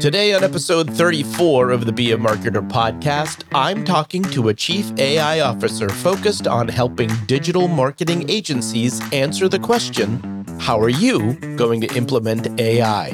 [0.00, 4.90] Today, on episode 34 of the Be a Marketer podcast, I'm talking to a chief
[4.98, 11.82] AI officer focused on helping digital marketing agencies answer the question How are you going
[11.82, 13.10] to implement AI?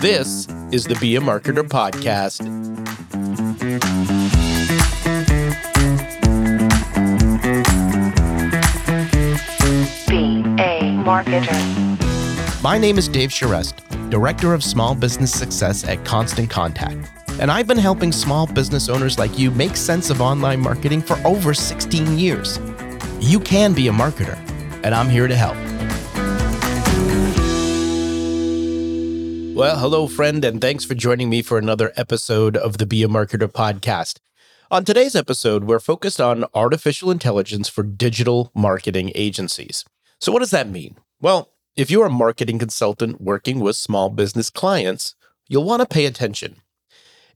[0.00, 2.42] This is the Be a Marketer podcast.
[10.08, 12.62] Be a marketer.
[12.62, 13.87] My name is Dave Charest.
[14.10, 17.10] Director of Small Business Success at Constant Contact.
[17.40, 21.18] And I've been helping small business owners like you make sense of online marketing for
[21.26, 22.58] over 16 years.
[23.20, 24.36] You can be a marketer,
[24.82, 25.56] and I'm here to help.
[29.54, 33.08] Well, hello, friend, and thanks for joining me for another episode of the Be a
[33.08, 34.20] Marketer podcast.
[34.70, 39.84] On today's episode, we're focused on artificial intelligence for digital marketing agencies.
[40.20, 40.96] So, what does that mean?
[41.20, 45.14] Well, if you're a marketing consultant working with small business clients,
[45.46, 46.56] you'll want to pay attention.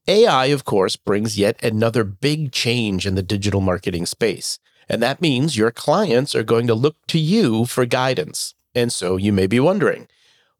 [0.08, 4.58] AI, of course, brings yet another big change in the digital marketing space.
[4.88, 8.56] And that means your clients are going to look to you for guidance.
[8.74, 10.08] And so you may be wondering,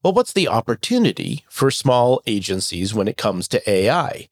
[0.05, 4.29] well, what's the opportunity for small agencies when it comes to AI?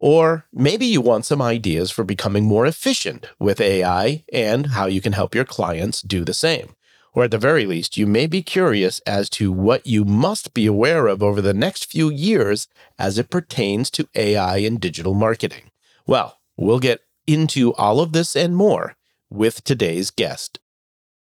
[0.00, 5.02] Or maybe you want some ideas for becoming more efficient with AI and how you
[5.02, 6.74] can help your clients do the same
[7.14, 10.66] or at the very least, you may be curious as to what you must be
[10.66, 15.70] aware of over the next few years as it pertains to AI and digital marketing.
[16.06, 18.96] Well, we'll get into all of this and more
[19.30, 20.58] with today's guest.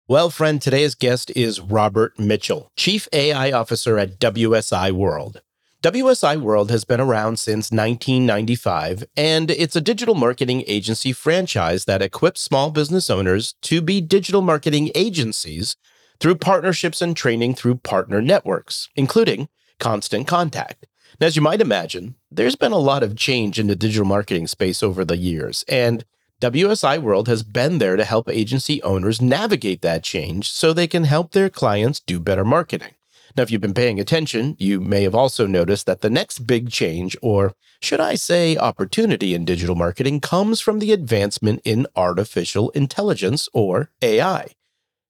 [0.07, 5.41] Well, friend, today's guest is Robert Mitchell, Chief AI Officer at WSI World.
[5.81, 12.01] WSI World has been around since 1995, and it's a digital marketing agency franchise that
[12.01, 15.77] equips small business owners to be digital marketing agencies
[16.19, 19.47] through partnerships and training through partner networks, including
[19.79, 20.85] Constant Contact.
[21.21, 24.83] As you might imagine, there's been a lot of change in the digital marketing space
[24.83, 26.03] over the years, and
[26.41, 31.05] WSI World has been there to help agency owners navigate that change so they can
[31.05, 32.95] help their clients do better marketing.
[33.35, 36.69] Now, if you've been paying attention, you may have also noticed that the next big
[36.71, 42.69] change, or should I say opportunity in digital marketing, comes from the advancement in artificial
[42.71, 44.47] intelligence, or AI.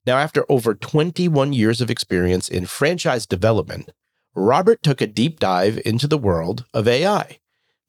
[0.06, 3.92] Now, after over 21 years of experience in franchise development,
[4.36, 7.40] Robert took a deep dive into the world of AI.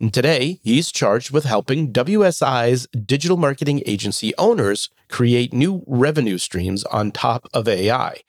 [0.01, 6.85] And today, he's charged with helping WSI's digital marketing agency owners create new revenue streams
[6.85, 8.23] on top of AI.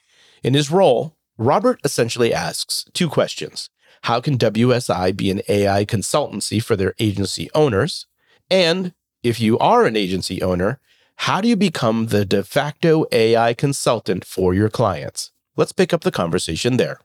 [0.44, 3.72] In his role, Robert essentially asks two questions
[4.04, 8.06] How can WSI be an AI consultancy for their agency owners?
[8.52, 8.94] And
[9.24, 10.80] if you are an agency owner,
[11.16, 15.32] how do you become the de facto AI consultant for your clients?
[15.58, 17.00] Let's pick up the conversation there.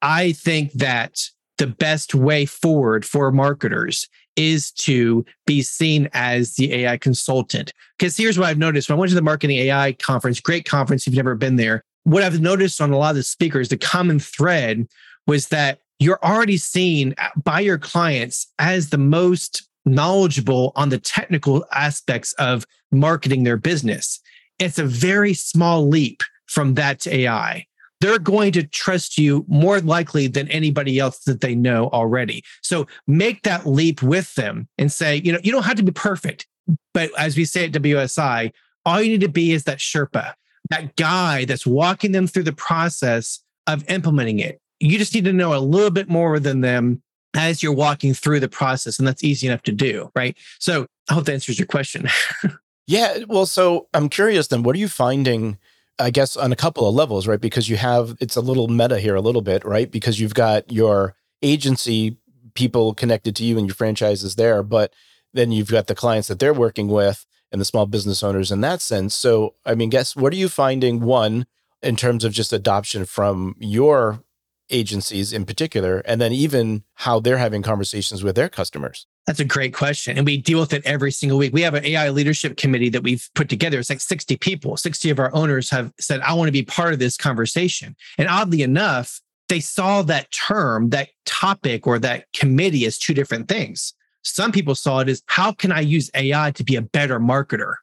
[0.00, 1.20] I think that
[1.58, 7.74] the best way forward for marketers is to be seen as the AI consultant.
[7.98, 11.06] Because here's what I've noticed when I went to the Marketing AI conference, great conference
[11.06, 13.76] if you've never been there, what I've noticed on a lot of the speakers, the
[13.76, 14.88] common thread
[15.28, 21.64] was that you're already seen by your clients as the most knowledgeable on the technical
[21.72, 24.20] aspects of marketing their business.
[24.58, 27.64] It's a very small leap from that to AI.
[28.00, 32.42] They're going to trust you more likely than anybody else that they know already.
[32.60, 35.92] So make that leap with them and say, you know, you don't have to be
[35.92, 36.48] perfect.
[36.92, 38.50] But as we say at WSI,
[38.84, 40.32] all you need to be is that Sherpa
[40.70, 44.60] that guy that's walking them through the process of implementing it.
[44.78, 47.02] You just need to know a little bit more than them
[47.34, 48.98] as you're walking through the process.
[48.98, 50.10] And that's easy enough to do.
[50.14, 50.36] Right.
[50.58, 52.08] So I hope that answers your question.
[52.86, 53.18] yeah.
[53.28, 55.58] Well, so I'm curious then, what are you finding?
[55.98, 57.40] I guess on a couple of levels, right?
[57.40, 59.90] Because you have, it's a little meta here, a little bit, right?
[59.90, 62.16] Because you've got your agency
[62.54, 64.92] people connected to you and your franchises there, but
[65.34, 68.60] then you've got the clients that they're working with and the small business owners in
[68.60, 69.14] that sense.
[69.14, 71.46] So, I mean, guess what are you finding one
[71.82, 74.22] in terms of just adoption from your
[74.70, 79.06] agencies in particular, and then even how they're having conversations with their customers?
[79.26, 80.16] That's a great question.
[80.16, 81.52] And we deal with it every single week.
[81.52, 83.78] We have an AI leadership committee that we've put together.
[83.78, 84.76] It's like 60 people.
[84.76, 87.96] 60 of our owners have said, I want to be part of this conversation.
[88.18, 93.48] And oddly enough, they saw that term, that topic, or that committee as two different
[93.48, 93.94] things.
[94.22, 97.74] Some people saw it as how can I use AI to be a better marketer?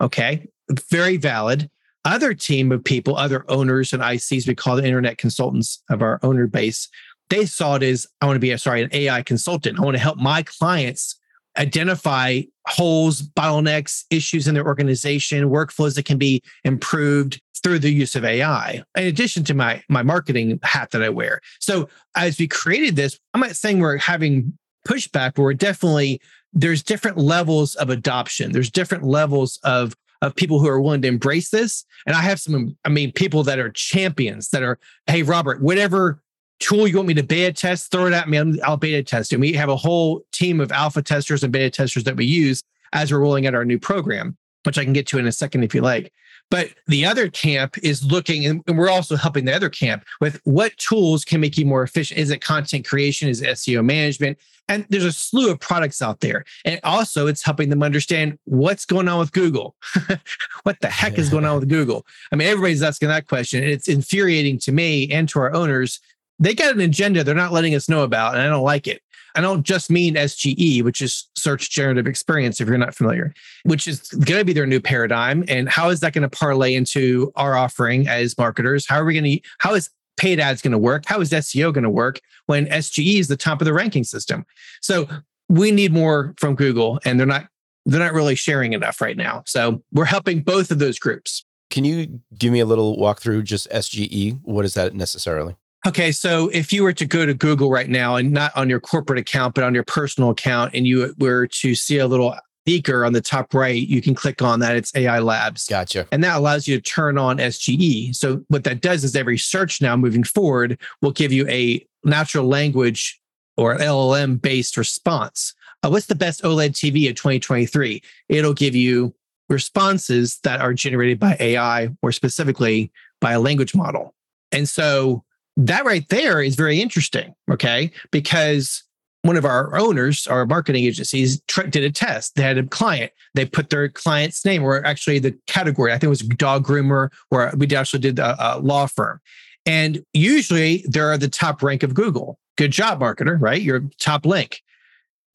[0.00, 0.48] Okay,
[0.90, 1.70] very valid.
[2.04, 6.18] Other team of people, other owners and ICs, we call the internet consultants of our
[6.22, 6.88] owner base,
[7.30, 9.78] they saw it as I want to be a sorry, an AI consultant.
[9.78, 11.18] I want to help my clients
[11.58, 18.16] identify holes, bottlenecks, issues in their organization, workflows that can be improved through the use
[18.16, 21.40] of AI, in addition to my, my marketing hat that I wear.
[21.60, 26.20] So as we created this, I'm not saying we're having pushback, we're definitely
[26.52, 28.52] there's different levels of adoption.
[28.52, 31.84] There's different levels of of people who are willing to embrace this.
[32.06, 36.22] And I have some, I mean, people that are champions that are, hey, Robert, whatever
[36.60, 38.60] tool you want me to beta test, throw it at me.
[38.62, 39.32] I'll beta test.
[39.32, 42.62] And we have a whole team of alpha testers and beta testers that we use
[42.92, 45.64] as we're rolling out our new program, which I can get to in a second
[45.64, 46.12] if you like.
[46.52, 50.76] But the other camp is looking, and we're also helping the other camp with what
[50.76, 52.20] tools can make you more efficient.
[52.20, 53.30] Is it content creation?
[53.30, 54.36] Is it SEO management?
[54.68, 56.44] And there's a slew of products out there.
[56.66, 59.76] And also, it's helping them understand what's going on with Google.
[60.64, 62.04] what the heck is going on with Google?
[62.30, 63.62] I mean, everybody's asking that question.
[63.62, 66.00] And it's infuriating to me and to our owners.
[66.38, 69.00] They got an agenda they're not letting us know about, and I don't like it.
[69.34, 73.32] I don't just mean SGE, which is search generative experience, if you're not familiar,
[73.64, 75.44] which is going to be their new paradigm.
[75.48, 78.86] And how is that going to parlay into our offering as marketers?
[78.86, 81.04] How are we going to, how is paid ads going to work?
[81.06, 84.44] How is SEO going to work when SGE is the top of the ranking system?
[84.80, 85.08] So
[85.48, 87.46] we need more from Google and they're not,
[87.86, 89.42] they're not really sharing enough right now.
[89.46, 91.44] So we're helping both of those groups.
[91.70, 94.40] Can you give me a little walkthrough just SGE?
[94.42, 95.56] What is that necessarily?
[95.84, 98.78] Okay, so if you were to go to Google right now and not on your
[98.78, 103.04] corporate account, but on your personal account, and you were to see a little beaker
[103.04, 104.76] on the top right, you can click on that.
[104.76, 105.66] It's AI Labs.
[105.66, 106.06] Gotcha.
[106.12, 108.14] And that allows you to turn on SGE.
[108.14, 112.46] So what that does is every search now moving forward will give you a natural
[112.46, 113.20] language
[113.56, 115.54] or LLM based response.
[115.82, 118.00] Uh, what's the best OLED TV of 2023?
[118.28, 119.14] It'll give you
[119.48, 124.14] responses that are generated by AI or specifically by a language model.
[124.52, 125.24] And so
[125.56, 127.34] that right there is very interesting.
[127.50, 127.90] Okay.
[128.10, 128.82] Because
[129.22, 131.40] one of our owners, our marketing agencies,
[131.70, 132.34] did a test.
[132.34, 133.12] They had a client.
[133.34, 135.92] They put their client's name, or actually the category.
[135.92, 139.20] I think it was dog groomer, or we actually did a, a law firm.
[139.64, 142.38] And usually they're the top rank of Google.
[142.58, 143.62] Good job, marketer, right?
[143.62, 144.60] Your top link.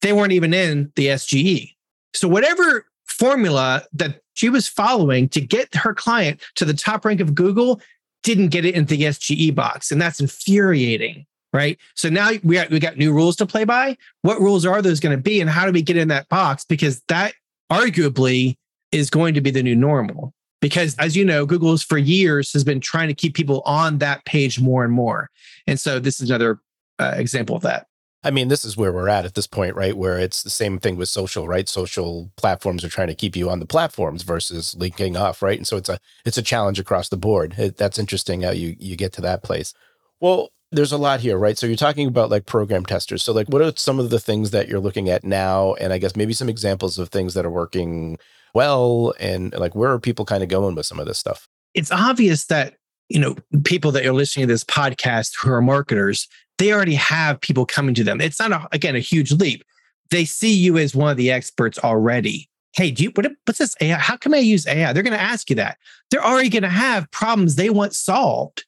[0.02, 1.72] They weren't even in the SGE.
[2.14, 7.20] So whatever formula that she was following to get her client to the top rank
[7.20, 7.80] of Google,
[8.22, 9.90] didn't get it into the SGE box.
[9.90, 11.78] And that's infuriating, right?
[11.94, 13.96] So now we got, we got new rules to play by.
[14.22, 15.40] What rules are those going to be?
[15.40, 16.64] And how do we get in that box?
[16.64, 17.34] Because that
[17.70, 18.56] arguably
[18.92, 20.32] is going to be the new normal.
[20.60, 24.24] Because as you know, Google's for years has been trying to keep people on that
[24.24, 25.30] page more and more.
[25.66, 26.60] And so this is another
[26.98, 27.87] uh, example of that.
[28.24, 29.96] I mean, this is where we're at at this point, right?
[29.96, 31.68] Where it's the same thing with social, right?
[31.68, 35.56] Social platforms are trying to keep you on the platforms versus linking off, right?
[35.56, 37.54] And so it's a it's a challenge across the board.
[37.58, 39.72] It, that's interesting how you you get to that place.
[40.20, 41.56] Well, there's a lot here, right?
[41.56, 43.22] So you're talking about like program testers.
[43.22, 45.74] So like, what are some of the things that you're looking at now?
[45.74, 48.18] And I guess maybe some examples of things that are working
[48.52, 51.46] well, and like where are people kind of going with some of this stuff?
[51.72, 52.77] It's obvious that
[53.08, 56.28] you know people that are listening to this podcast who are marketers
[56.58, 58.20] they already have people coming to them.
[58.20, 59.64] It's not, a, again, a huge leap.
[60.10, 62.48] They see you as one of the experts already.
[62.74, 63.96] Hey, do you, what, what's this AI?
[63.96, 64.92] How can I use AI?
[64.92, 65.78] They're going to ask you that.
[66.10, 68.64] They're already going to have problems they want solved.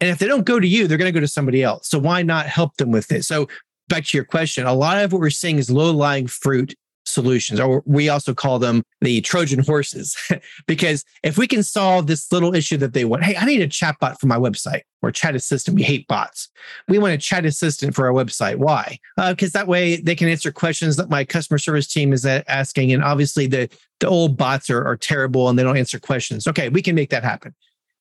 [0.00, 1.88] And if they don't go to you, they're going to go to somebody else.
[1.88, 3.24] So why not help them with it?
[3.24, 3.48] So
[3.88, 6.74] back to your question, a lot of what we're seeing is low lying fruit
[7.08, 10.16] solutions, or we also call them the Trojan horses.
[10.66, 13.68] because if we can solve this little issue that they want, hey, I need a
[13.68, 15.76] chatbot for my website or chat assistant.
[15.76, 16.48] We hate bots.
[16.88, 18.56] We want a chat assistant for our website.
[18.56, 18.98] Why?
[19.16, 22.92] Because uh, that way they can answer questions that my customer service team is asking.
[22.92, 23.68] And obviously the,
[24.00, 26.46] the old bots are, are terrible and they don't answer questions.
[26.46, 27.54] Okay, we can make that happen.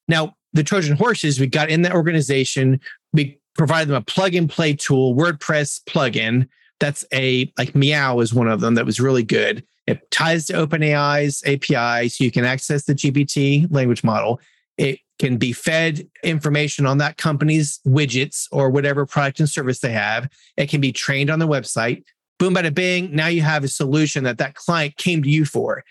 [0.07, 2.79] Now, the Trojan horses, we got in that organization.
[3.13, 6.47] We provided them a plug and play tool, WordPress plugin
[6.79, 9.65] that's a like Meow is one of them that was really good.
[9.87, 14.39] It ties to OpenAI's API so you can access the GPT language model.
[14.77, 19.91] It can be fed information on that company's widgets or whatever product and service they
[19.91, 20.29] have.
[20.57, 22.03] It can be trained on the website.
[22.37, 23.15] Boom, bada bing.
[23.15, 25.83] Now you have a solution that that client came to you for.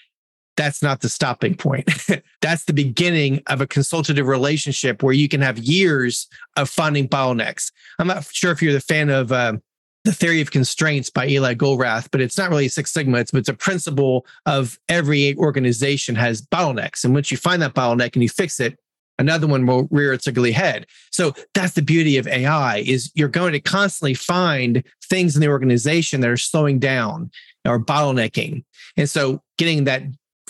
[0.57, 1.90] That's not the stopping point.
[2.40, 7.73] That's the beginning of a consultative relationship where you can have years of finding bottlenecks.
[7.99, 9.61] I'm not sure if you're the fan of um,
[10.06, 13.18] the theory of constraints by Eli Goldratt, but it's not really Six Sigma.
[13.18, 17.04] It's, it's a principle of every organization has bottlenecks.
[17.04, 18.78] And once you find that bottleneck and you fix it,
[19.18, 20.86] another one will rear its ugly head.
[21.10, 25.48] So that's the beauty of AI is you're going to constantly find things in the
[25.48, 27.30] organization that are slowing down
[27.66, 28.64] or bottlenecking.
[28.96, 30.02] And so getting that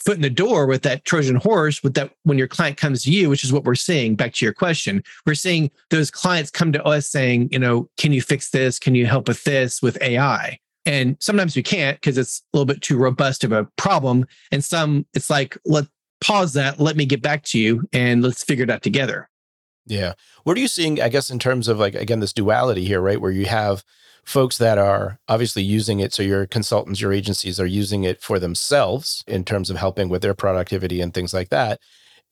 [0.06, 3.10] foot in the door with that Trojan horse, with that when your client comes to
[3.10, 4.14] you, which is what we're seeing.
[4.14, 8.12] Back to your question, we're seeing those clients come to us saying, you know, can
[8.12, 8.78] you fix this?
[8.78, 10.58] Can you help with this with AI?
[10.86, 14.25] And sometimes we can't because it's a little bit too robust of a problem.
[14.52, 15.86] And some, it's like, let
[16.20, 19.28] pause that, let me get back to you and let's figure it out together.
[19.87, 20.14] Yeah.
[20.45, 23.21] What are you seeing, I guess, in terms of like, again, this duality here, right?
[23.21, 23.85] Where you have
[24.25, 26.12] folks that are obviously using it.
[26.12, 30.23] So your consultants, your agencies are using it for themselves in terms of helping with
[30.23, 31.81] their productivity and things like that.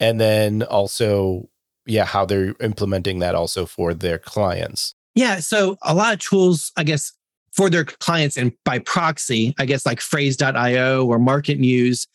[0.00, 1.48] And then also,
[1.86, 4.96] yeah, how they're implementing that also for their clients.
[5.14, 5.38] Yeah.
[5.38, 7.12] So a lot of tools, I guess,
[7.52, 12.08] for their clients and by proxy, I guess like Frase.io or MarketMuse,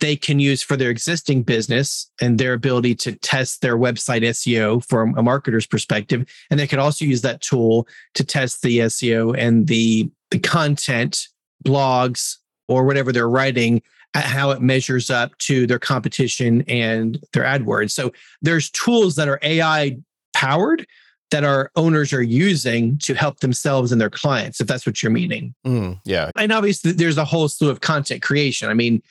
[0.00, 4.84] they can use for their existing business and their ability to test their website SEO
[4.86, 6.26] from a marketer's perspective.
[6.50, 11.28] And they could also use that tool to test the SEO and the, the content,
[11.64, 12.36] blogs,
[12.68, 13.80] or whatever they're writing,
[14.14, 17.92] how it measures up to their competition and their AdWords.
[17.92, 18.12] So
[18.42, 19.98] there's tools that are AI
[20.34, 20.86] powered
[21.30, 25.10] that our owners are using to help themselves and their clients, if that's what you're
[25.10, 25.54] meaning.
[25.66, 26.30] Mm, yeah.
[26.36, 28.68] And obviously, there's a whole slew of content creation.
[28.68, 29.02] I mean,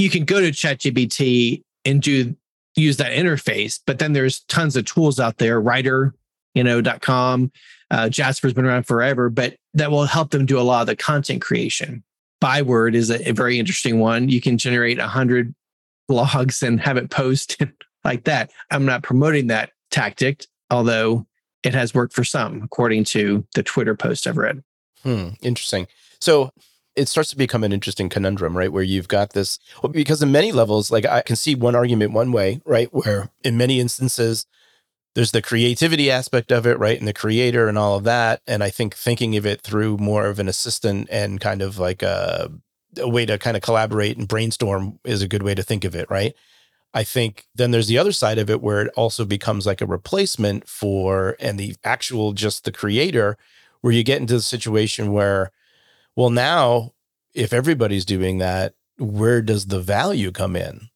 [0.00, 2.34] you can go to ChatGPT and do
[2.76, 6.14] use that interface, but then there's tons of tools out there, writer,
[6.54, 7.52] you know, dot com.
[7.90, 10.96] Uh, Jasper's been around forever, but that will help them do a lot of the
[10.96, 12.02] content creation.
[12.40, 14.28] Byword is a, a very interesting one.
[14.28, 15.54] You can generate a hundred
[16.10, 17.58] blogs and have it post
[18.04, 18.50] like that.
[18.70, 21.26] I'm not promoting that tactic, although
[21.62, 24.62] it has worked for some, according to the Twitter post I've read.
[25.02, 25.86] Hmm, interesting.
[26.20, 26.52] So
[26.96, 28.72] it starts to become an interesting conundrum, right?
[28.72, 29.58] Where you've got this,
[29.92, 32.88] because in many levels, like I can see one argument one way, right?
[32.92, 34.46] Where in many instances,
[35.14, 36.98] there's the creativity aspect of it, right?
[36.98, 38.42] And the creator and all of that.
[38.46, 42.02] And I think thinking of it through more of an assistant and kind of like
[42.02, 42.50] a,
[42.98, 45.94] a way to kind of collaborate and brainstorm is a good way to think of
[45.94, 46.34] it, right?
[46.92, 49.86] I think then there's the other side of it where it also becomes like a
[49.86, 53.36] replacement for and the actual just the creator,
[53.80, 55.52] where you get into the situation where,
[56.20, 56.92] well, now
[57.32, 60.90] if everybody's doing that, where does the value come in?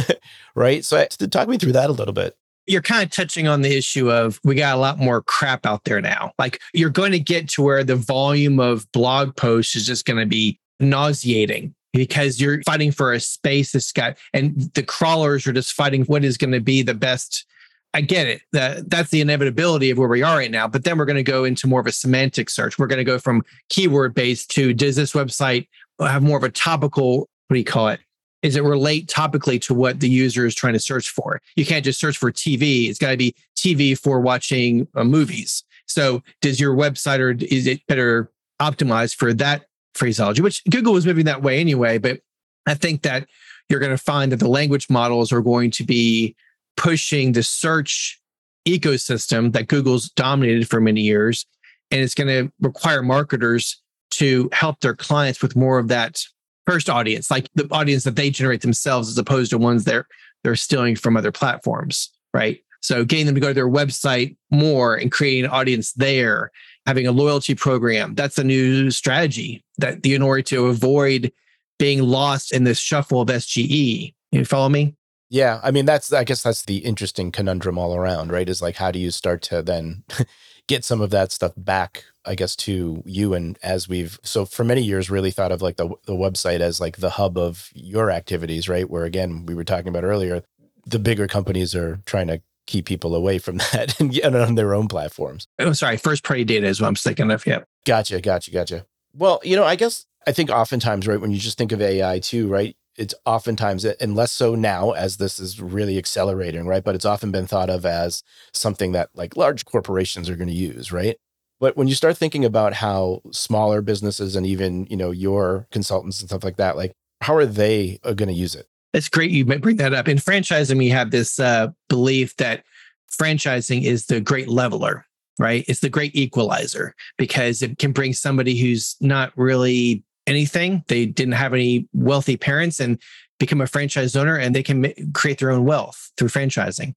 [0.54, 0.82] right.
[0.86, 2.34] So talk me through that a little bit.
[2.66, 5.84] You're kind of touching on the issue of we got a lot more crap out
[5.84, 6.32] there now.
[6.38, 10.18] Like you're going to get to where the volume of blog posts is just going
[10.18, 15.52] to be nauseating because you're fighting for a space that's got, and the crawlers are
[15.52, 17.44] just fighting what is going to be the best.
[17.92, 18.42] I get it.
[18.52, 20.68] That that's the inevitability of where we are right now.
[20.68, 22.78] But then we're going to go into more of a semantic search.
[22.78, 25.66] We're going to go from keyword based to does this website
[26.00, 27.28] have more of a topical?
[27.48, 28.00] What do you call it?
[28.42, 31.42] Is it relate topically to what the user is trying to search for?
[31.56, 32.88] You can't just search for TV.
[32.88, 35.62] It's got to be TV for watching uh, movies.
[35.86, 38.30] So does your website or is it better
[38.60, 41.98] optimized for that phraseology, which Google was moving that way anyway.
[41.98, 42.20] But
[42.66, 43.26] I think that
[43.68, 46.36] you're going to find that the language models are going to be
[46.80, 48.18] pushing the search
[48.66, 51.44] ecosystem that Google's dominated for many years.
[51.90, 53.82] And it's going to require marketers
[54.12, 56.22] to help their clients with more of that
[56.66, 60.06] first audience, like the audience that they generate themselves, as opposed to ones they're
[60.42, 62.60] they're stealing from other platforms, right?
[62.80, 66.50] So getting them to go to their website more and creating an audience there
[66.86, 68.14] having a loyalty program.
[68.14, 71.30] That's a new strategy that the in order to avoid
[71.78, 74.14] being lost in this shuffle of SGE.
[74.32, 74.96] You follow me?
[75.30, 75.60] Yeah.
[75.62, 78.48] I mean, that's, I guess that's the interesting conundrum all around, right?
[78.48, 80.02] Is like, how do you start to then
[80.66, 83.32] get some of that stuff back, I guess, to you?
[83.32, 86.80] And as we've, so for many years, really thought of like the, the website as
[86.80, 88.90] like the hub of your activities, right?
[88.90, 90.42] Where again, we were talking about earlier,
[90.84, 94.74] the bigger companies are trying to keep people away from that and get on their
[94.74, 95.46] own platforms.
[95.60, 95.96] Oh, sorry.
[95.96, 97.46] First party data is what I'm thinking of.
[97.46, 97.60] Yeah.
[97.86, 98.20] Gotcha.
[98.20, 98.50] Gotcha.
[98.50, 98.84] Gotcha.
[99.14, 102.18] Well, you know, I guess I think oftentimes, right, when you just think of AI
[102.18, 106.84] too, right, it's oftentimes, and less so now as this is really accelerating, right?
[106.84, 110.54] But it's often been thought of as something that like large corporations are going to
[110.54, 111.16] use, right?
[111.60, 116.20] But when you start thinking about how smaller businesses and even, you know, your consultants
[116.20, 118.66] and stuff like that, like how are they uh, going to use it?
[118.92, 120.08] It's great you bring that up.
[120.08, 122.64] In franchising, we have this uh, belief that
[123.12, 125.04] franchising is the great leveler,
[125.38, 125.64] right?
[125.68, 130.84] It's the great equalizer because it can bring somebody who's not really anything.
[130.88, 133.00] They didn't have any wealthy parents and
[133.38, 136.94] become a franchise owner and they can create their own wealth through franchising.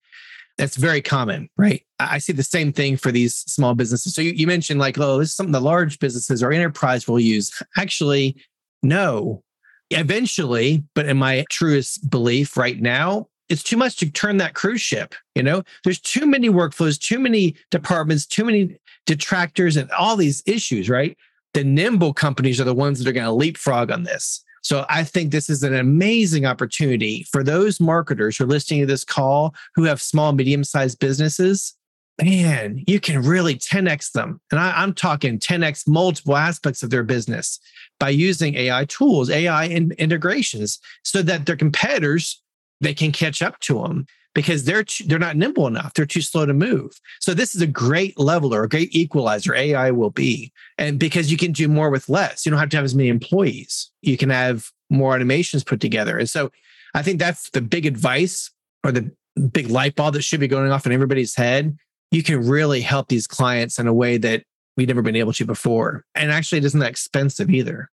[0.57, 1.83] That's very common, right?
[1.99, 4.13] I see the same thing for these small businesses.
[4.13, 7.19] So you, you mentioned like, oh, this is something the large businesses or enterprise will
[7.19, 7.51] use.
[7.75, 8.35] Actually,
[8.83, 9.41] no,
[9.89, 14.81] eventually, but in my truest belief right now, it's too much to turn that cruise
[14.81, 15.15] ship.
[15.35, 20.43] You know, there's too many workflows, too many departments, too many detractors, and all these
[20.45, 21.17] issues, right?
[21.53, 24.43] The nimble companies are the ones that are going to leapfrog on this.
[24.63, 28.85] So I think this is an amazing opportunity for those marketers who are listening to
[28.85, 31.75] this call who have small, medium sized businesses.
[32.21, 34.39] Man, you can really 10x them.
[34.51, 37.59] And I, am talking 10x multiple aspects of their business
[37.99, 42.41] by using AI tools, AI in, integrations, so that their competitors
[42.83, 44.05] they can catch up to them.
[44.33, 45.93] Because they're too, they're not nimble enough.
[45.93, 46.91] They're too slow to move.
[47.19, 49.55] So this is a great leveler, a great equalizer.
[49.55, 52.45] AI will be, and because you can do more with less.
[52.45, 53.91] You don't have to have as many employees.
[54.01, 56.17] You can have more automations put together.
[56.17, 56.51] And so
[56.93, 58.51] I think that's the big advice
[58.83, 59.11] or the
[59.51, 61.77] big light bulb that should be going off in everybody's head.
[62.11, 64.43] You can really help these clients in a way that
[64.77, 66.03] we've never been able to before.
[66.15, 67.89] And actually, it isn't that expensive either.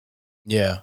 [0.44, 0.78] Yeah.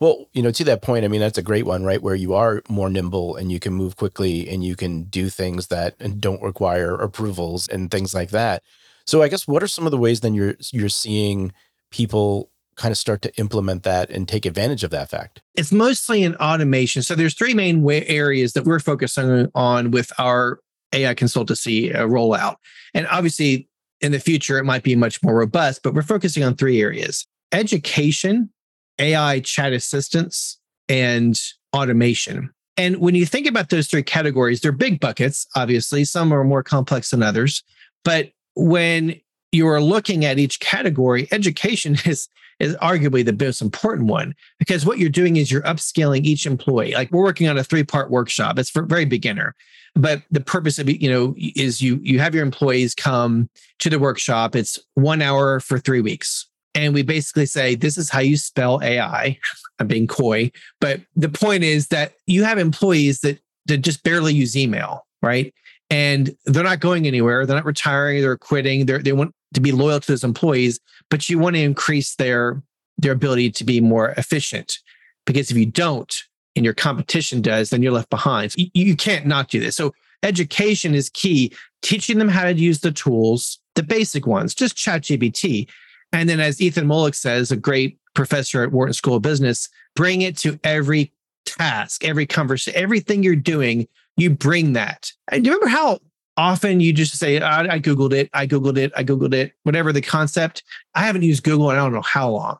[0.00, 2.02] Well, you know, to that point, I mean, that's a great one, right?
[2.02, 5.68] Where you are more nimble and you can move quickly and you can do things
[5.68, 8.62] that don't require approvals and things like that.
[9.06, 11.52] So I guess what are some of the ways then you're you're seeing
[11.90, 15.42] people kind of start to implement that and take advantage of that fact?
[15.54, 17.02] It's mostly in automation.
[17.02, 20.60] So there's three main areas that we're focusing on with our
[20.92, 22.56] AI consultancy uh, rollout.
[22.94, 23.68] And obviously
[24.00, 27.26] in the future it might be much more robust, but we're focusing on three areas.
[27.52, 28.50] Education,
[28.98, 30.58] AI chat assistance,
[30.88, 31.40] and
[31.74, 32.50] automation.
[32.76, 36.04] And when you think about those three categories, they're big buckets, obviously.
[36.04, 37.62] Some are more complex than others.
[38.04, 39.20] But when
[39.52, 44.84] you are looking at each category, education is, is arguably the most important one because
[44.84, 46.92] what you're doing is you're upscaling each employee.
[46.92, 48.58] Like we're working on a three part workshop.
[48.58, 49.54] It's for very beginner.
[49.96, 53.48] But the purpose of it, you know, is you you have your employees come
[53.78, 54.56] to the workshop.
[54.56, 58.80] It's one hour for three weeks and we basically say this is how you spell
[58.82, 59.38] AI.
[59.78, 64.34] I'm being coy, but the point is that you have employees that that just barely
[64.34, 65.52] use email, right?
[65.90, 67.46] And they're not going anywhere.
[67.46, 68.20] They're not retiring.
[68.20, 68.86] They're quitting.
[68.86, 70.78] They they want to be loyal to those employees,
[71.10, 72.62] but you want to increase their
[72.98, 74.78] their ability to be more efficient.
[75.26, 76.14] Because if you don't,
[76.56, 78.52] and your competition does, then you're left behind.
[78.52, 79.76] So you, you can't not do this.
[79.76, 81.52] So education is key.
[81.82, 85.68] Teaching them how to use the tools, the basic ones, just ChatGPT
[86.14, 90.22] and then, as Ethan Mollick says, a great professor at Wharton School of Business, bring
[90.22, 91.12] it to every
[91.44, 95.10] task, every conversation, everything you're doing, you bring that.
[95.32, 95.98] And do you remember how
[96.36, 99.92] often you just say, I, I Googled it, I Googled it, I Googled it, whatever
[99.92, 100.62] the concept?
[100.94, 102.58] I haven't used Google in I don't know how long.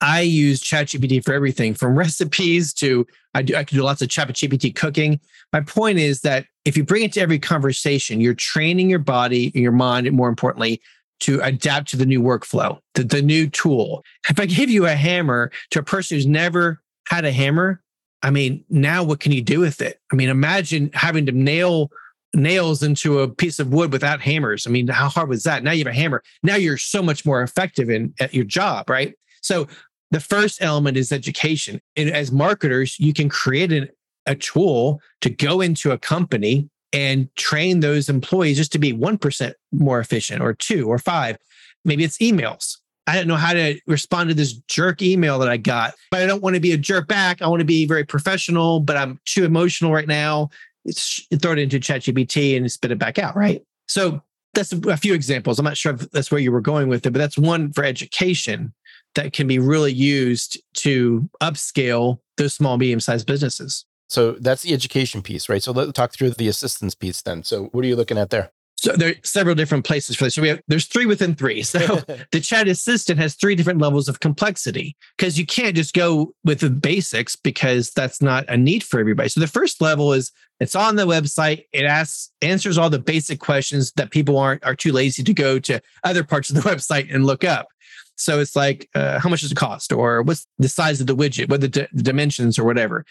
[0.00, 4.08] I use ChatGPT for everything from recipes to I do I can do lots of
[4.08, 5.20] ChatGPT cooking.
[5.52, 9.52] My point is that if you bring it to every conversation, you're training your body,
[9.54, 10.82] and your mind, and more importantly,
[11.20, 14.02] to adapt to the new workflow, the, the new tool.
[14.28, 17.82] If I give you a hammer to a person who's never had a hammer,
[18.22, 20.00] I mean, now what can you do with it?
[20.12, 21.90] I mean, imagine having to nail
[22.34, 24.66] nails into a piece of wood without hammers.
[24.66, 25.62] I mean, how hard was that?
[25.62, 26.22] Now you have a hammer.
[26.42, 29.14] Now you're so much more effective in at your job, right?
[29.42, 29.68] So
[30.10, 31.80] the first element is education.
[31.94, 33.88] And as marketers, you can create an,
[34.26, 39.52] a tool to go into a company and train those employees just to be 1%
[39.72, 41.36] more efficient or two or five.
[41.84, 42.76] Maybe it's emails.
[43.06, 46.26] I don't know how to respond to this jerk email that I got, but I
[46.26, 47.40] don't want to be a jerk back.
[47.40, 50.50] I want to be very professional, but I'm too emotional right now.
[50.84, 53.62] It's throw it into ChatGPT and spit it back out, right?
[53.88, 54.20] So
[54.54, 55.58] that's a few examples.
[55.58, 57.84] I'm not sure if that's where you were going with it, but that's one for
[57.84, 58.72] education
[59.14, 63.84] that can be really used to upscale those small, medium sized businesses.
[64.08, 65.62] So that's the education piece, right?
[65.62, 67.42] So let's talk through the assistance piece then.
[67.42, 68.52] So what are you looking at there?
[68.78, 70.34] So there are several different places for this.
[70.34, 71.62] So we have there's three within three.
[71.62, 71.78] So
[72.30, 76.60] the chat assistant has three different levels of complexity because you can't just go with
[76.60, 79.30] the basics because that's not a need for everybody.
[79.30, 81.64] So the first level is it's on the website.
[81.72, 85.58] It asks answers all the basic questions that people aren't are too lazy to go
[85.60, 87.68] to other parts of the website and look up.
[88.16, 91.14] So it's like, uh, how much does it cost, or what's the size of the
[91.14, 93.04] widget, what the, d- the dimensions, or whatever.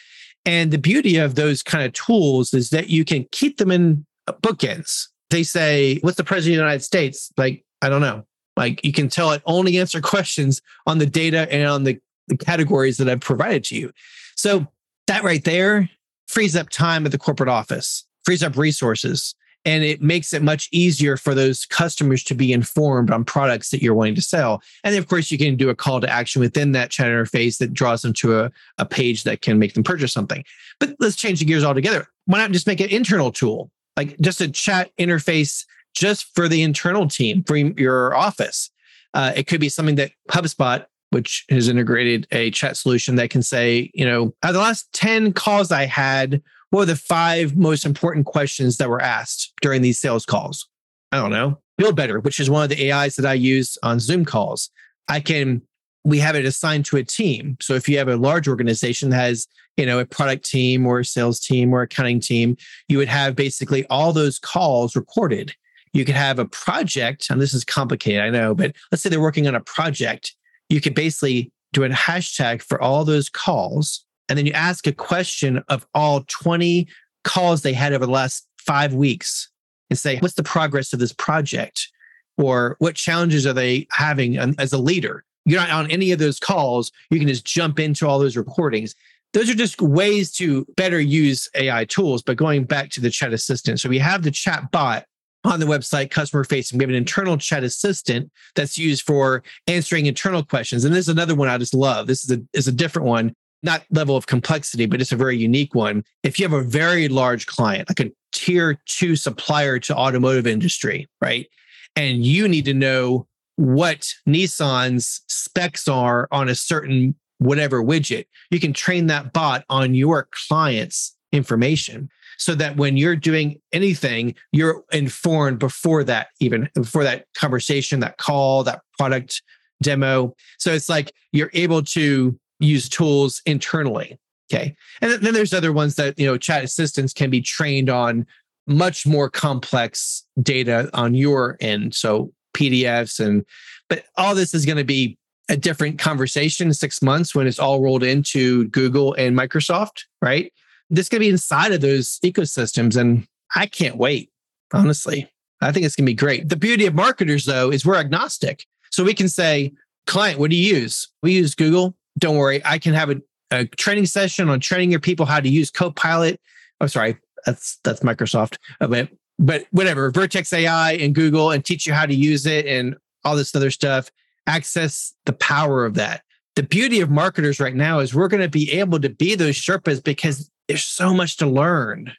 [0.46, 4.06] And the beauty of those kind of tools is that you can keep them in
[4.28, 5.08] bookends.
[5.30, 7.32] They say, What's the president of the United States?
[7.38, 8.26] Like, I don't know.
[8.58, 12.38] Like, you can tell it only answer questions on the data and on the, the
[12.38, 13.92] categories that I've provided to you.
[14.36, 14.68] So,
[15.08, 15.90] that right there
[16.28, 20.70] frees up time at the corporate office, frees up resources and it makes it much
[20.72, 24.62] easier for those customers to be informed on products that you're wanting to sell.
[24.84, 27.74] And of course, you can do a call to action within that chat interface that
[27.74, 30.44] draws them to a, a page that can make them purchase something.
[30.80, 32.08] But let's change the gears altogether.
[32.26, 36.62] Why not just make an internal tool, like just a chat interface just for the
[36.62, 38.70] internal team for your office?
[39.14, 43.42] Uh, it could be something that HubSpot which has integrated a chat solution that can
[43.42, 46.42] say, you know, the last 10 calls I had
[46.76, 50.68] what were the five most important questions that were asked during these sales calls?
[51.14, 51.58] I don't know.
[51.80, 54.70] BuildBetter, which is one of the AIs that I use on Zoom calls.
[55.08, 55.62] I can,
[56.04, 57.56] we have it assigned to a team.
[57.62, 61.00] So if you have a large organization that has, you know, a product team or
[61.00, 62.58] a sales team or accounting team,
[62.90, 65.56] you would have basically all those calls recorded.
[65.94, 69.22] You could have a project, and this is complicated, I know, but let's say they're
[69.22, 70.36] working on a project.
[70.68, 74.94] You could basically do a hashtag for all those calls and then you ask a
[74.94, 76.88] question of all 20
[77.24, 79.50] calls they had over the last five weeks
[79.90, 81.90] and say, what's the progress of this project?
[82.38, 85.24] Or what challenges are they having as a leader?
[85.46, 86.92] You're not on any of those calls.
[87.12, 88.96] You can just jump into all those recordings.
[89.34, 92.24] Those are just ways to better use AI tools.
[92.24, 95.06] But going back to the chat assistant, so we have the chat bot
[95.44, 96.78] on the website, customer facing.
[96.78, 100.84] We have an internal chat assistant that's used for answering internal questions.
[100.84, 102.08] And this is another one I just love.
[102.08, 105.38] This is a, is a different one, not level of complexity, but it's a very
[105.38, 106.04] unique one.
[106.24, 111.08] If you have a very large client, like a tier two supplier to automotive industry,
[111.22, 111.48] right?
[111.96, 118.60] And you need to know what Nissan's specs are on a certain whatever widget, you
[118.60, 124.84] can train that bot on your client's information so that when you're doing anything, you're
[124.92, 129.42] informed before that, even before that conversation, that call, that product
[129.82, 130.34] demo.
[130.58, 134.20] So it's like you're able to use tools internally.
[134.52, 134.76] Okay.
[135.02, 138.26] And then there's other ones that, you know, chat assistants can be trained on
[138.68, 141.96] much more complex data on your end.
[141.96, 143.46] So PDFs and,
[143.90, 145.18] but all this is going to be
[145.50, 150.52] a different conversation in six months when it's all rolled into Google and Microsoft, right?
[150.90, 152.96] This going to be inside of those ecosystems.
[152.96, 154.32] And I can't wait,
[154.74, 155.30] honestly.
[155.62, 156.50] I think it's going to be great.
[156.50, 158.66] The beauty of marketers, though, is we're agnostic.
[158.92, 159.74] So we can say,
[160.06, 161.08] client, what do you use?
[161.22, 161.96] We use Google.
[162.18, 162.62] Don't worry.
[162.66, 166.40] I can have a, a training session on training your people how to use Copilot.
[166.82, 167.18] Oh, sorry.
[167.46, 168.58] That's that's Microsoft.
[168.82, 172.66] Uh, but, but whatever, Vertex AI and Google and teach you how to use it
[172.66, 174.10] and all this other stuff.
[174.48, 176.24] Access the power of that.
[176.56, 179.56] The beauty of marketers right now is we're going to be able to be those
[179.56, 182.14] Sherpas because there's so much to learn.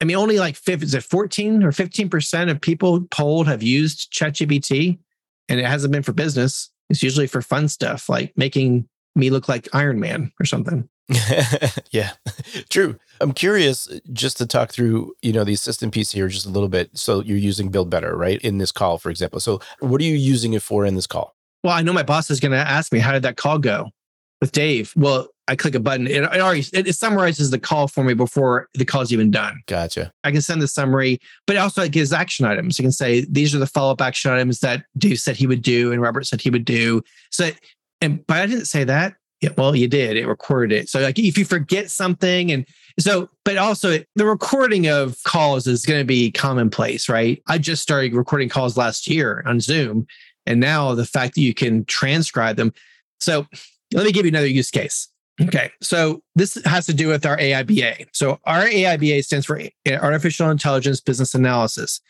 [0.00, 4.98] I mean, only like is it 14 or 15% of people polled have used ChatGPT
[5.48, 6.70] and it hasn't been for business.
[6.90, 10.88] It's usually for fun stuff like making me look like Iron Man or something.
[11.90, 12.12] yeah,
[12.70, 12.98] true.
[13.20, 16.68] I'm curious just to talk through, you know, the assistant piece here just a little
[16.68, 16.90] bit.
[16.96, 18.40] So you're using BuildBetter, right?
[18.40, 19.40] In this call, for example.
[19.40, 21.36] So what are you using it for in this call?
[21.62, 23.90] Well, I know my boss is going to ask me, how did that call go
[24.40, 24.92] with Dave?
[24.96, 26.06] Well, I click a button.
[26.06, 29.60] It, it already it, summarizes the call for me before the call's even done.
[29.66, 30.10] Gotcha.
[30.24, 32.78] I can send the summary, but also it gives action items.
[32.78, 35.62] You can say these are the follow up action items that Dave said he would
[35.62, 37.02] do and Robert said he would do.
[37.30, 37.50] So,
[38.04, 39.14] and but I didn't say that.
[39.40, 40.16] Yeah, well, you did.
[40.16, 40.88] It recorded it.
[40.88, 42.66] So, like, if you forget something, and
[42.98, 47.42] so, but also the recording of calls is going to be commonplace, right?
[47.48, 50.06] I just started recording calls last year on Zoom,
[50.46, 52.72] and now the fact that you can transcribe them.
[53.20, 53.46] So,
[53.92, 55.08] let me give you another use case.
[55.40, 55.70] Okay.
[55.80, 58.06] So this has to do with our AIBA.
[58.12, 62.00] So our AIBA stands for Artificial Intelligence Business Analysis.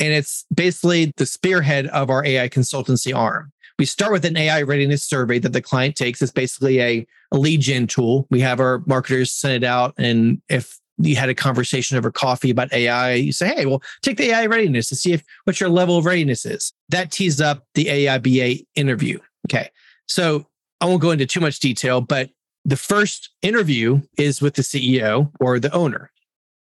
[0.00, 3.52] And it's basically the spearhead of our AI consultancy arm.
[3.82, 6.22] We start with an AI readiness survey that the client takes.
[6.22, 8.28] It's basically a, a lead gen tool.
[8.30, 9.92] We have our marketers send it out.
[9.98, 14.18] And if you had a conversation over coffee about AI, you say, hey, well, take
[14.18, 16.72] the AI readiness to see if what your level of readiness is.
[16.90, 19.18] That tees up the AIBA interview.
[19.48, 19.68] Okay.
[20.06, 20.46] So
[20.80, 22.30] I won't go into too much detail, but
[22.64, 26.12] the first interview is with the CEO or the owner.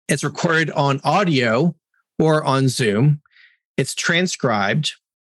[0.07, 1.75] It's recorded on audio
[2.17, 3.21] or on Zoom.
[3.75, 4.93] It's transcribed,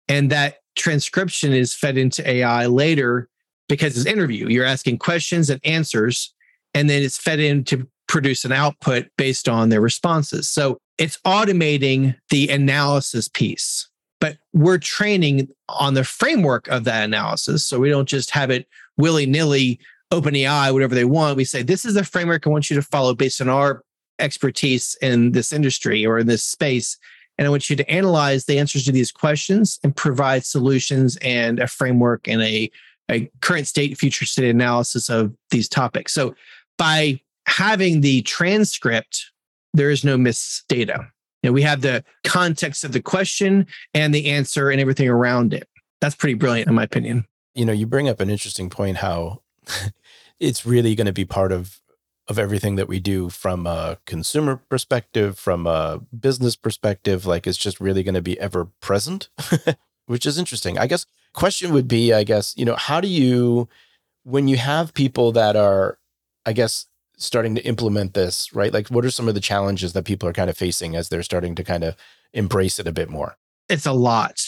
[0.07, 3.29] and that transcription is fed into AI later
[3.69, 4.47] because it's interview.
[4.47, 6.33] You're asking questions and answers,
[6.73, 10.49] and then it's fed in to produce an output based on their responses.
[10.49, 17.65] So it's automating the analysis piece, but we're training on the framework of that analysis.
[17.65, 19.79] So we don't just have it willy nilly
[20.13, 23.15] OpenAI, whatever they want, we say, this is the framework I want you to follow
[23.15, 23.83] based on our
[24.19, 26.97] expertise in this industry or in this space.
[27.37, 31.59] And I want you to analyze the answers to these questions and provide solutions and
[31.59, 32.71] a framework and a,
[33.09, 36.13] a current state, future state analysis of these topics.
[36.13, 36.35] So
[36.77, 39.31] by having the transcript,
[39.73, 41.07] there is no misdata.
[41.41, 45.53] You know, we have the context of the question and the answer and everything around
[45.53, 45.67] it.
[45.99, 47.25] That's pretty brilliant, in my opinion.
[47.55, 49.41] You know, you bring up an interesting point how
[50.39, 51.79] it's really going to be part of
[52.27, 57.25] of everything that we do from a consumer perspective, from a business perspective.
[57.25, 59.29] Like it's just really going to be ever present,
[60.05, 60.77] which is interesting.
[60.77, 63.67] I guess question would be, I guess, you know, how do you
[64.23, 65.97] when you have people that are,
[66.45, 66.85] I guess,
[67.17, 68.73] starting to implement this, right?
[68.73, 71.23] Like what are some of the challenges that people are kind of facing as they're
[71.23, 71.95] starting to kind of
[72.33, 73.37] embrace it a bit more?
[73.69, 74.39] It's a lot.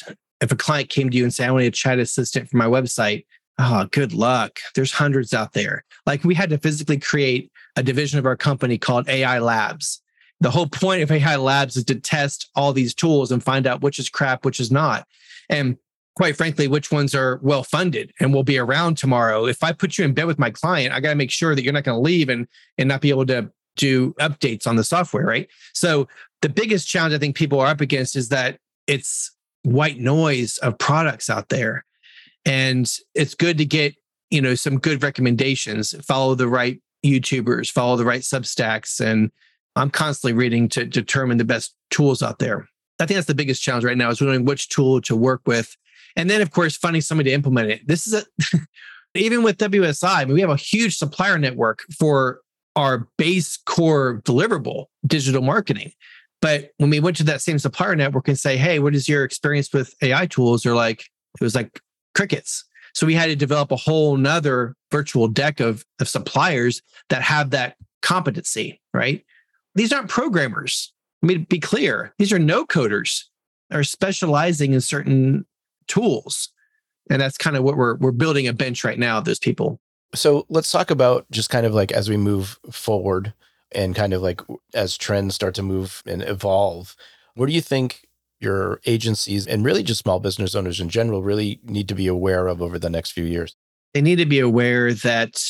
[0.42, 2.68] If a client came to you and said, I want a chat assistant for my
[2.68, 3.26] website,
[3.58, 4.60] Oh, good luck.
[4.74, 5.86] There's hundreds out there.
[6.06, 10.02] Like we had to physically create a division of our company called AI Labs.
[10.40, 13.82] The whole point of AI Labs is to test all these tools and find out
[13.82, 15.08] which is crap, which is not.
[15.50, 15.78] And
[16.16, 19.46] quite frankly, which ones are well funded and will be around tomorrow.
[19.46, 21.64] If I put you in bed with my client, I got to make sure that
[21.64, 24.84] you're not going to leave and, and not be able to do updates on the
[24.84, 25.50] software, right?
[25.74, 26.08] So
[26.42, 29.32] the biggest challenge I think people are up against is that it's
[29.64, 31.84] white noise of products out there.
[32.46, 33.96] And it's good to get,
[34.30, 39.00] you know, some good recommendations, follow the right YouTubers, follow the right Substacks.
[39.00, 39.32] And
[39.76, 42.68] I'm constantly reading to determine the best tools out there.
[43.00, 45.76] I think that's the biggest challenge right now is knowing which tool to work with.
[46.16, 47.88] And then, of course, finding somebody to implement it.
[47.88, 48.24] This is a,
[49.16, 52.42] even with WSI, I mean, we have a huge supplier network for
[52.76, 55.92] our base core deliverable digital marketing.
[56.42, 59.24] But when we went to that same supplier network and say, hey, what is your
[59.24, 60.64] experience with AI tools?
[60.64, 61.82] They're like, it was like
[62.14, 62.66] crickets.
[62.96, 67.52] So we had to develop a whole nother virtual deck of, of suppliers that have
[67.52, 69.24] that competency, right?
[69.76, 70.94] These aren't programmers.
[71.22, 73.26] I mean, be clear, these are no coders
[73.72, 75.46] are specializing in certain
[75.88, 76.50] tools.
[77.10, 79.80] And that's kind of what we're we're building a bench right now of those people.
[80.14, 83.34] So let's talk about just kind of like as we move forward
[83.72, 84.42] and kind of like
[84.74, 86.96] as trends start to move and evolve,
[87.36, 88.05] what do you think
[88.40, 92.48] your agencies and really just small business owners in general really need to be aware
[92.48, 93.56] of over the next few years?
[93.94, 95.42] They need to be aware that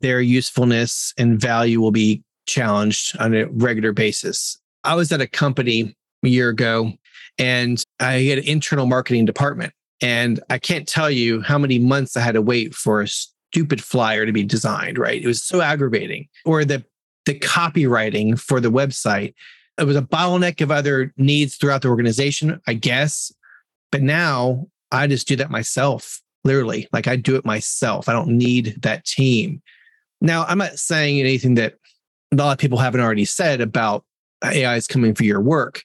[0.00, 4.58] their usefulness and value will be challenged on a regular basis.
[4.84, 6.92] I was at a company a year ago
[7.38, 9.72] and I had an internal marketing department.
[10.00, 13.82] And I can't tell you how many months I had to wait for a stupid
[13.82, 15.20] flyer to be designed, right?
[15.20, 16.28] It was so aggravating.
[16.44, 16.84] Or the
[17.26, 19.34] the copywriting for the website.
[19.78, 23.32] It was a bottleneck of other needs throughout the organization, I guess.
[23.92, 26.88] But now I just do that myself, literally.
[26.92, 28.08] Like I do it myself.
[28.08, 29.62] I don't need that team.
[30.20, 31.74] Now, I'm not saying anything that
[32.32, 34.04] a lot of people haven't already said about
[34.42, 35.82] uh, AI is coming for your work.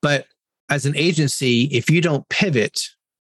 [0.00, 0.26] But
[0.70, 2.80] as an agency, if you don't pivot,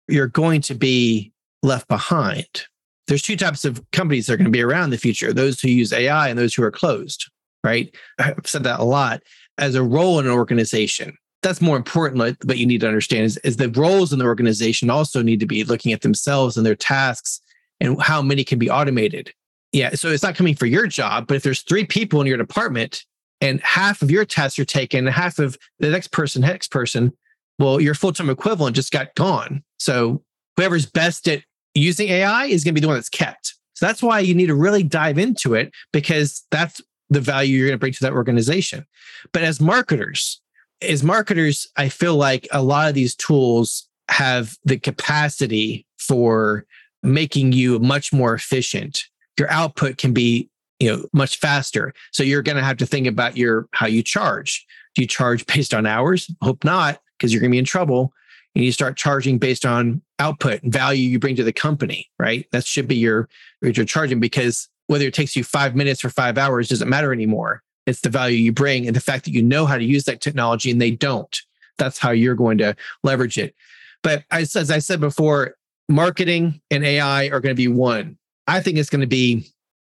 [0.07, 1.31] you're going to be
[1.63, 2.65] left behind.
[3.07, 5.59] There's two types of companies that are going to be around in the future those
[5.59, 7.29] who use AI and those who are closed
[7.63, 7.93] right?
[8.19, 9.21] I've said that a lot
[9.57, 11.17] as a role in an organization.
[11.43, 14.89] That's more important, but you need to understand is, is the roles in the organization
[14.89, 17.41] also need to be looking at themselves and their tasks
[17.79, 19.33] and how many can be automated.
[19.71, 19.91] Yeah.
[19.95, 23.05] So it's not coming for your job, but if there's three people in your department
[23.39, 27.11] and half of your tasks are taken, half of the next person, next person,
[27.57, 29.63] well, your full time equivalent just got gone.
[29.79, 30.23] So
[30.57, 31.43] whoever's best at
[31.73, 33.55] using AI is going to be the one that's kept.
[33.73, 37.67] So that's why you need to really dive into it because that's the value you're
[37.67, 38.87] going to bring to that organization.
[39.33, 40.41] But as marketers,
[40.81, 46.65] as marketers, I feel like a lot of these tools have the capacity for
[47.03, 49.03] making you much more efficient.
[49.37, 51.93] Your output can be, you know, much faster.
[52.11, 54.65] So you're going to have to think about your how you charge.
[54.95, 56.31] Do you charge based on hours?
[56.41, 58.13] Hope not, because you're going to be in trouble.
[58.55, 62.45] And you start charging based on output and value you bring to the company, right?
[62.51, 63.29] That should be your
[63.61, 67.63] your charging because whether it takes you five minutes or five hours doesn't matter anymore.
[67.87, 70.19] It's the value you bring and the fact that you know how to use that
[70.19, 71.41] technology and they don't.
[71.77, 73.55] That's how you're going to leverage it.
[74.03, 75.55] But as, as I said before,
[75.87, 78.17] marketing and AI are going to be one.
[78.47, 79.47] I think it's going to be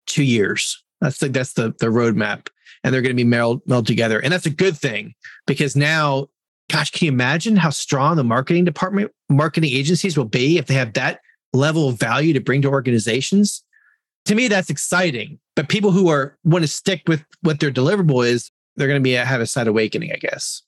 [0.07, 0.83] two years.
[0.99, 2.47] That's the, that's the, the roadmap.
[2.83, 4.19] And they're going to be meld, meld together.
[4.19, 5.13] And that's a good thing
[5.45, 6.27] because now,
[6.71, 10.73] gosh, can you imagine how strong the marketing department, marketing agencies will be if they
[10.73, 11.19] have that
[11.53, 13.63] level of value to bring to organizations?
[14.27, 15.39] To me that's exciting.
[15.55, 19.03] But people who are want to stick with what their deliverable is they're going to
[19.03, 20.61] be uh, have a side awakening i guess.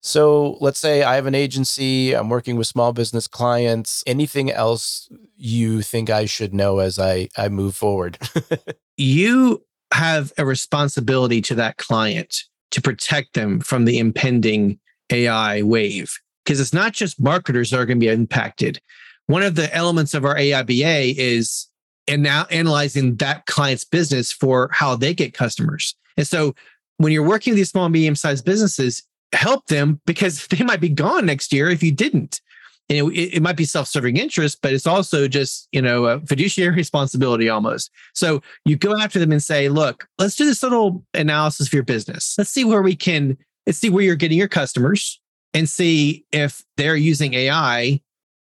[0.00, 4.02] So let's say i have an agency i'm working with small business clients.
[4.06, 8.18] Anything else you think i should know as i i move forward?
[8.98, 14.78] You have a responsibility to that client to protect them from the impending
[15.10, 16.18] ai wave.
[16.44, 18.80] Because it's not just marketers that are going to be impacted.
[19.26, 21.68] One of the elements of our aiba is
[22.08, 25.94] and now analyzing that client's business for how they get customers.
[26.16, 26.54] And so
[26.98, 30.88] when you're working with these small, medium sized businesses, help them because they might be
[30.88, 32.40] gone next year if you didn't.
[32.88, 36.20] And it, it might be self serving interest, but it's also just, you know, a
[36.20, 37.90] fiduciary responsibility almost.
[38.12, 41.84] So you go after them and say, look, let's do this little analysis of your
[41.84, 42.34] business.
[42.36, 45.20] Let's see where we can, let's see where you're getting your customers
[45.54, 48.00] and see if they're using AI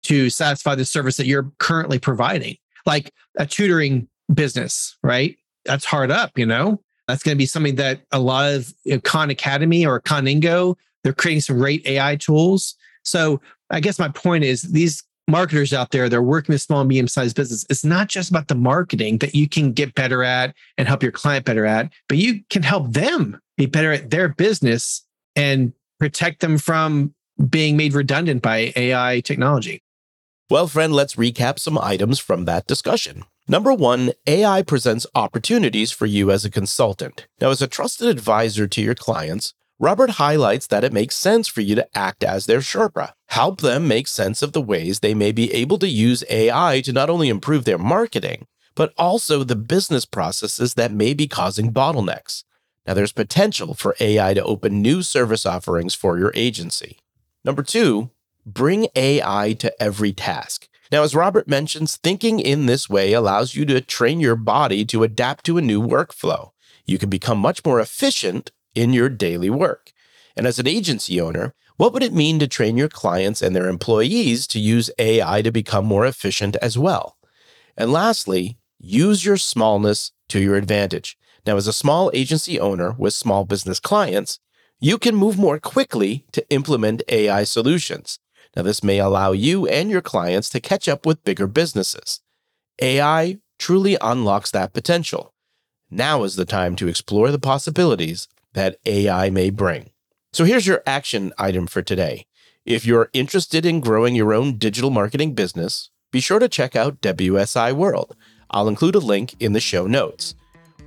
[0.05, 2.57] to satisfy the service that you're currently providing
[2.87, 5.37] like a tutoring business, right?
[5.65, 6.81] That's hard up, you know?
[7.09, 10.77] That's going to be something that a lot of you know, Khan Academy or Khanmigo,
[11.03, 12.75] they're creating some great AI tools.
[13.03, 16.89] So I guess my point is these marketers out there, they're working with small and
[16.89, 17.67] medium sized business.
[17.69, 21.13] It's not just about the marketing that you can get better at and help your
[21.13, 25.05] client better at, but you can help them be better at their business
[25.37, 27.15] and protect them from
[27.49, 29.83] being made redundant by AI technology.
[30.51, 33.25] Well, friend, let's recap some items from that discussion.
[33.49, 37.27] Number one, AI presents opportunities for you as a consultant.
[37.41, 41.63] Now, as a trusted advisor to your clients, Robert highlights that it makes sense for
[41.63, 43.13] you to act as their Sherpa.
[43.29, 46.93] Help them make sense of the ways they may be able to use AI to
[46.93, 52.45] not only improve their marketing, but also the business processes that may be causing bottlenecks.
[52.87, 56.99] Now, there's potential for AI to open new service offerings for your agency.
[57.47, 58.11] Number two,
[58.47, 60.69] bring AI to every task.
[60.93, 65.03] Now, as Robert mentions, thinking in this way allows you to train your body to
[65.03, 66.51] adapt to a new workflow.
[66.85, 69.93] You can become much more efficient in your daily work.
[70.37, 73.69] And as an agency owner, what would it mean to train your clients and their
[73.69, 77.17] employees to use AI to become more efficient as well?
[77.77, 81.17] And lastly, use your smallness to your advantage.
[81.47, 84.39] Now, as a small agency owner with small business clients,
[84.81, 88.19] you can move more quickly to implement AI solutions.
[88.57, 92.21] Now, this may allow you and your clients to catch up with bigger businesses.
[92.81, 95.33] AI truly unlocks that potential.
[95.91, 99.91] Now is the time to explore the possibilities that AI may bring.
[100.33, 102.27] So here's your action item for today.
[102.65, 107.01] If you're interested in growing your own digital marketing business, be sure to check out
[107.01, 108.17] WSI World.
[108.51, 110.35] I'll include a link in the show notes.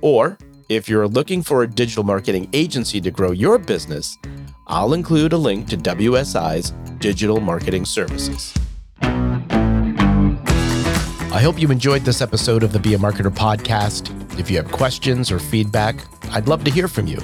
[0.00, 4.18] Or if you're looking for a digital marketing agency to grow your business,
[4.66, 8.54] I'll include a link to WSI's digital marketing services.
[11.30, 14.14] I hope you enjoyed this episode of the Be a Marketer podcast.
[14.40, 15.96] If you have questions or feedback,
[16.30, 17.18] I'd love to hear from you.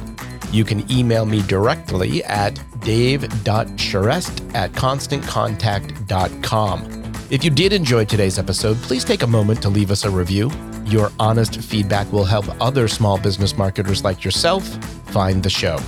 [0.53, 7.13] You can email me directly at dave.charest at constantcontact.com.
[7.31, 10.53] If you did enjoy today's episode, please take a moment to leave us a review.
[10.85, 14.65] Your honest feedback will help other small business marketers like yourself
[15.07, 15.81] find the show.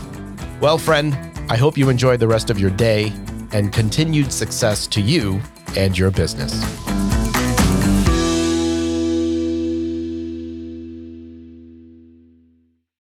[0.61, 1.17] Well, friend,
[1.49, 3.13] I hope you enjoy the rest of your day
[3.53, 5.41] and continued success to you
[5.77, 6.96] and your business.